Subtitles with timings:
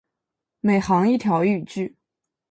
[0.61, 1.95] 每行一条语句